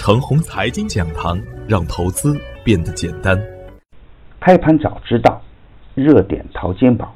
[0.00, 1.38] 程红财经讲堂，
[1.68, 3.38] 让投资变得简单。
[4.40, 5.42] 开盘早知道，
[5.94, 7.14] 热点淘金宝，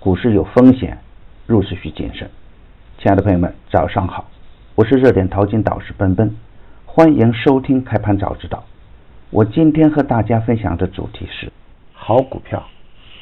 [0.00, 0.96] 股市有风险，
[1.46, 2.30] 入市需谨慎。
[2.96, 4.30] 亲爱的朋友们，早上好，
[4.74, 6.34] 我是热点淘金导师奔奔，
[6.86, 8.64] 欢迎收听开盘早知道。
[9.28, 11.52] 我今天和大家分享的主题是
[11.92, 12.66] 好股票，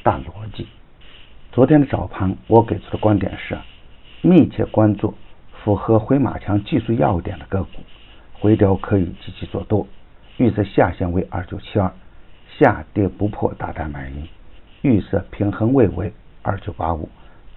[0.05, 0.69] 大逻辑。
[1.51, 3.59] 昨天的早盘，我给出的观点是：
[4.23, 5.13] 密切关注
[5.65, 7.71] 符合回马枪技术要点的个股。
[8.41, 9.87] 回调可以积极做多，
[10.39, 11.93] 预测下限为二九七二，
[12.59, 14.17] 下跌不破大胆买入。
[14.81, 16.11] 预设平衡位为
[16.41, 17.07] 二九八五，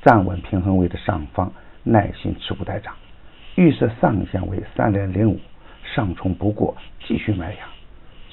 [0.01, 1.49] 站稳平衡位的上方，
[1.83, 2.93] 耐心持股待涨。
[3.55, 5.39] 预设上限为三点零五，
[5.95, 6.75] 上冲不过
[7.07, 7.69] 继续买阳。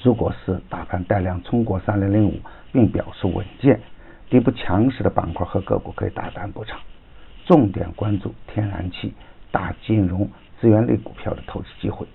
[0.03, 2.37] 如果是大盘带量冲过三点零五，
[2.73, 3.79] 并表示稳健，
[4.29, 6.77] 底部强势的板块和个股可以大胆补仓。
[7.45, 9.13] 重点关注天然气、
[9.51, 12.05] 大金融、资源类股票的投资机会。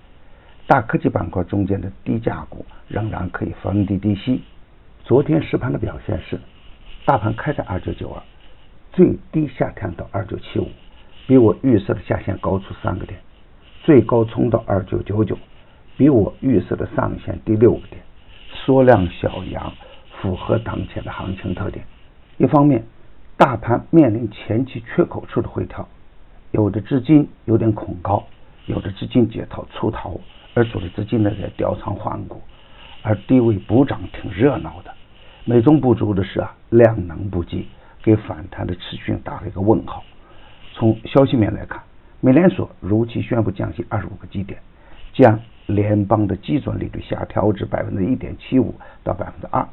[0.67, 4.43] 大科技板块中间的低价股仍然可以逢低低吸。
[5.05, 6.37] 昨天实盘的表现是，
[7.05, 8.21] 大盘开在二九九二，
[8.91, 10.67] 最低下探到二九七五，
[11.25, 13.17] 比我预设的下限高出三个点；
[13.85, 15.37] 最高冲到二九九九，
[15.95, 18.01] 比我预设的上限低六个点。
[18.51, 19.71] 缩量小阳，
[20.19, 21.85] 符合当前的行情特点。
[22.35, 22.83] 一方面，
[23.37, 25.87] 大盘面临前期缺口处的回调，
[26.51, 28.27] 有的资金有点恐高，
[28.65, 30.19] 有的资金解套出逃。
[30.57, 32.41] 而主力资金呢在调仓换股，
[33.03, 34.91] 而低位补涨挺热闹的。
[35.45, 37.67] 美中不足的是啊，量能不济，
[38.01, 40.03] 给反弹的持续性打了一个问号。
[40.73, 41.79] 从消息面来看，
[42.21, 44.59] 美联储如期宣布降息二十五个基点，
[45.13, 49.63] 将联邦的基准利率下调至百分之一点七五到百分之二，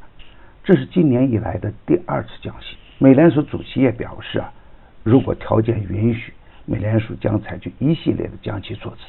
[0.63, 2.77] 这是今年以来的第二次降息。
[2.99, 4.53] 美联储主席也表示啊，
[5.01, 6.31] 如果条件允许，
[6.65, 9.03] 美联储将采取一系列的降息措施。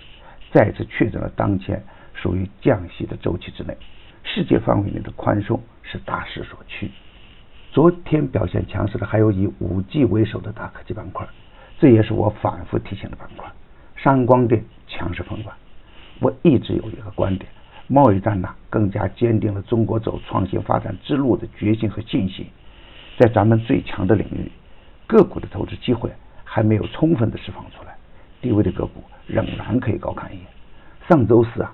[0.56, 3.76] 再次确诊了当前属于降息的周期之内，
[4.24, 6.90] 世界范围内的宽松是大势所趋。
[7.72, 11.28] 昨天表现强势的还有以五 G 为首的大科技板块，
[11.78, 13.46] 这也是我反复提醒的板块。
[13.98, 15.54] 三光电强势封关。
[16.20, 17.46] 我一直有一个观点：
[17.86, 22.46] 贸易战呢更加坚定了中国走创新发展之路的决心和信心。
[23.18, 24.50] 在咱们最强的领域，
[25.06, 26.10] 个股的投资机会
[26.44, 27.94] 还没有充分的释放出来，
[28.40, 29.04] 低位的个股。
[29.26, 30.46] 仍然可以高看一眼。
[31.08, 31.72] 上周四啊，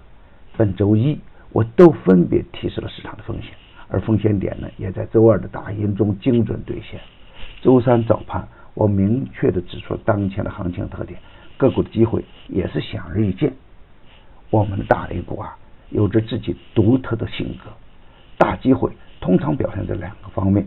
[0.56, 1.18] 本周一
[1.50, 3.52] 我都分别提示了市场的风险，
[3.88, 7.00] 而风险点呢，也在周二的大阴中精准兑现。
[7.60, 11.18] 周三早盘，我明确的指出当前的行情特点，
[11.56, 13.52] 个股的机会也是显而易见。
[14.50, 15.56] 我们的大 A 股啊，
[15.90, 17.70] 有着自己独特的性格，
[18.36, 18.90] 大机会
[19.20, 20.66] 通常表现在两个方面，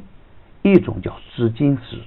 [0.63, 1.97] 一种叫资金时，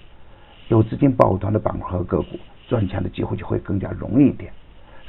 [0.68, 4.52] 有资金抱团的板块和个股，赚钱的机会就会更加容易一点。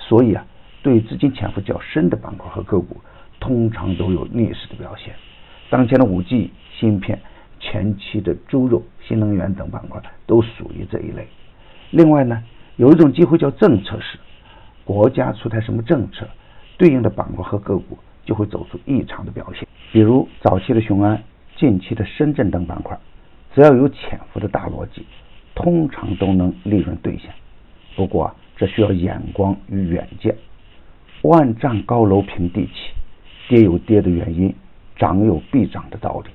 [0.09, 0.43] 所以啊，
[0.81, 2.97] 对资金潜伏较深的板块和个股，
[3.39, 5.13] 通常都有逆势的表现。
[5.69, 6.49] 当前的五 G
[6.79, 7.21] 芯片、
[7.59, 11.27] 前期的猪肉、新能源等板块都属于这一类。
[11.91, 12.43] 另外呢，
[12.77, 14.17] 有一种机会叫政策市，
[14.83, 16.27] 国家出台什么政策，
[16.75, 19.67] 对应的板块和个股就会走出异常的表现。
[19.91, 21.21] 比如早期的雄安、
[21.55, 22.97] 近期的深圳等板块，
[23.53, 25.05] 只要有潜伏的大逻辑，
[25.53, 27.31] 通常都能利润兑现。
[27.95, 30.35] 不过，这需要眼光与远见。
[31.21, 32.91] 万丈高楼平地起，
[33.47, 34.53] 跌有跌的原因，
[34.97, 36.29] 涨有必涨的道理。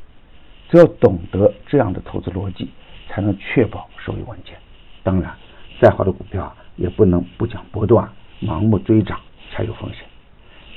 [0.71, 2.71] 只要懂得这样的投资逻辑，
[3.09, 4.57] 才能确保收益稳健。
[5.03, 5.35] 当然，
[5.79, 8.09] 再好的股票也不能不讲波段，
[8.41, 9.21] 盲目追涨
[9.53, 10.07] 才有风险。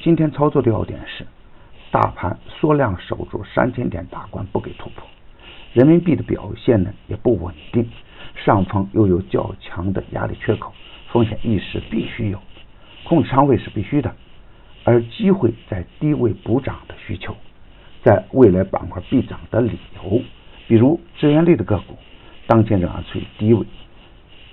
[0.04, 1.26] 今天操作的要点是：
[1.92, 5.08] 大盘缩量守住三千点大关不给突破，
[5.72, 7.90] 人民币的表现呢也不稳定，
[8.36, 10.74] 上方又有较强的压力缺口。
[11.12, 12.40] 风险意识必须有，
[13.04, 14.14] 控制仓位是必须的，
[14.84, 17.36] 而机会在低位补涨的需求，
[18.04, 20.22] 在未来板块必涨的理由，
[20.68, 21.98] 比如资源类的个股，
[22.46, 23.66] 当前仍然处于低位，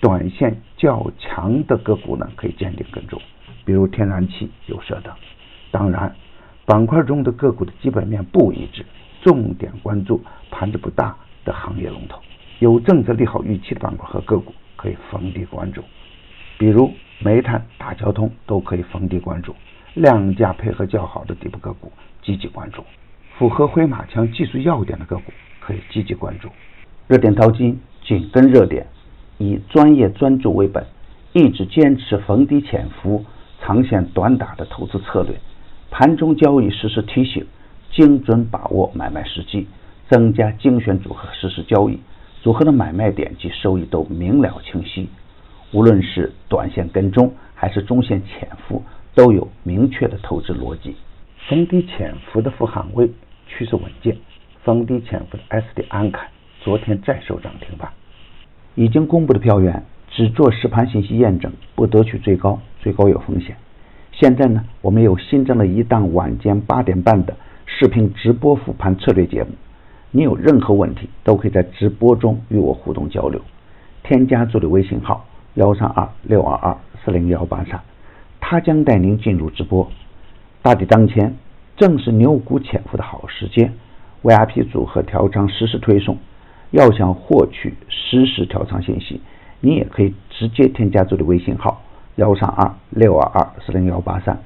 [0.00, 3.20] 短线较强的个股呢可以坚定跟踪，
[3.64, 5.12] 比如天然气、有色等。
[5.70, 6.14] 当然，
[6.66, 8.86] 板块中的个股的基本面不一致，
[9.22, 12.20] 重点关注盘子不大的行业龙头，
[12.60, 15.82] 有政策利好预期的板块和个股可以逢低关注。
[16.64, 19.54] 比如煤炭、大交通都可以逢低关注，
[19.92, 22.82] 量价配合较好的底部个股积极关注，
[23.36, 25.24] 符合回马枪技术要点的个股
[25.60, 26.48] 可以积极关注。
[27.06, 28.86] 热点淘金紧跟热点，
[29.36, 30.82] 以专业专注为本，
[31.34, 33.22] 一直坚持逢低潜伏、
[33.60, 35.38] 长线短打的投资策略。
[35.90, 37.46] 盘中交易实时提醒，
[37.90, 39.66] 精准把握买卖时机，
[40.08, 41.98] 增加精选组合实时交易，
[42.40, 45.10] 组合的买卖点及收益都明了清晰。
[45.74, 48.80] 无论是短线跟踪还是中线潜伏，
[49.12, 50.94] 都有明确的投资逻辑。
[51.48, 53.10] 逢低潜伏的富汉威
[53.48, 54.16] 趋势稳健，
[54.62, 56.28] 逢低潜伏的 SD 安凯
[56.60, 57.90] 昨天再收涨停板。
[58.76, 63.56] 已经公布的票源只做实盘信息验证，不得取最高，最高有风险。
[64.12, 67.36] 现在呢，我们又新增了一档晚间八点半的
[67.66, 69.50] 视频直播复盘策略节目。
[70.12, 73.40] 你有任何问题，都可以在直播中与我互动交流。
[74.04, 77.80] 添加助理微信号幺三二六二二四零幺八三，
[78.40, 79.88] 他将带您进入直播。
[80.62, 81.36] 大底当前，
[81.76, 83.72] 正是牛股潜伏的好时间。
[84.22, 86.18] VIP 组合调仓实时推送，
[86.70, 89.20] 要想获取实时调仓信息，
[89.60, 91.82] 你也可以直接添加助理微信号
[92.16, 94.36] 幺三二六二二四零幺八三。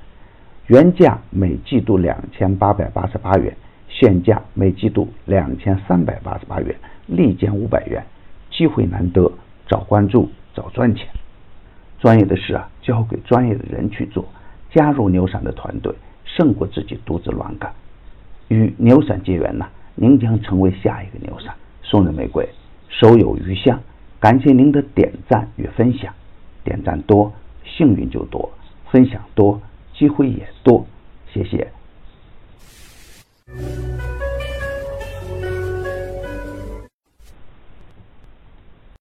[0.67, 3.57] 原价每季度两千八百八十八元，
[3.89, 6.75] 现价每季度两千三百八十八元，
[7.07, 8.05] 立减五百元，
[8.51, 9.33] 机会难得，
[9.67, 10.29] 早关注
[10.59, 11.07] 早赚钱。
[12.01, 14.25] 专业的事啊，交给专业的人去做。
[14.75, 15.95] 加入牛散的团队。
[16.25, 17.73] 胜过自己独自乱干，
[18.49, 21.53] 与牛散结缘呢，您将成为下一个牛散。
[21.83, 22.47] 送人玫瑰，
[22.89, 23.81] 手有余香。
[24.21, 26.13] 感谢您的点赞与分享，
[26.63, 27.33] 点赞多，
[27.65, 28.47] 幸运就多；
[28.91, 29.61] 分享多，
[29.95, 30.87] 机会也多。
[31.33, 31.67] 谢谢。